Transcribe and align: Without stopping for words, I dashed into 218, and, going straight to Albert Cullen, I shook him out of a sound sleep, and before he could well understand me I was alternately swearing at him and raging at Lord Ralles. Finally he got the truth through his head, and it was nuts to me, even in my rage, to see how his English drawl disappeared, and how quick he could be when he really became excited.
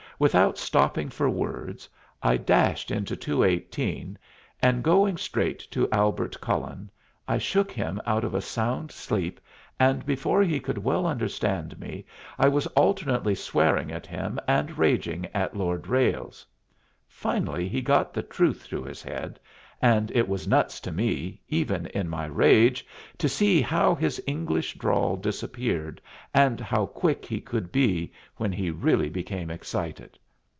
Without 0.19 0.55
stopping 0.59 1.09
for 1.09 1.31
words, 1.31 1.89
I 2.21 2.37
dashed 2.37 2.91
into 2.91 3.15
218, 3.15 4.19
and, 4.61 4.83
going 4.83 5.17
straight 5.17 5.57
to 5.71 5.89
Albert 5.89 6.39
Cullen, 6.39 6.91
I 7.27 7.39
shook 7.39 7.71
him 7.71 7.99
out 8.05 8.23
of 8.23 8.35
a 8.35 8.39
sound 8.41 8.91
sleep, 8.91 9.39
and 9.79 10.05
before 10.05 10.43
he 10.43 10.59
could 10.59 10.77
well 10.77 11.07
understand 11.07 11.79
me 11.79 12.05
I 12.37 12.49
was 12.49 12.67
alternately 12.75 13.33
swearing 13.33 13.91
at 13.91 14.05
him 14.05 14.39
and 14.47 14.77
raging 14.77 15.25
at 15.33 15.57
Lord 15.57 15.87
Ralles. 15.87 16.45
Finally 17.07 17.67
he 17.67 17.81
got 17.81 18.13
the 18.13 18.21
truth 18.21 18.61
through 18.61 18.83
his 18.83 19.01
head, 19.01 19.39
and 19.83 20.11
it 20.11 20.27
was 20.27 20.47
nuts 20.47 20.79
to 20.79 20.91
me, 20.91 21.41
even 21.49 21.87
in 21.87 22.07
my 22.07 22.25
rage, 22.27 22.85
to 23.17 23.27
see 23.27 23.59
how 23.63 23.95
his 23.95 24.21
English 24.27 24.75
drawl 24.75 25.17
disappeared, 25.17 25.99
and 26.35 26.59
how 26.59 26.85
quick 26.85 27.25
he 27.25 27.41
could 27.41 27.71
be 27.71 28.13
when 28.37 28.51
he 28.51 28.69
really 28.69 29.09
became 29.09 29.49
excited. 29.49 30.19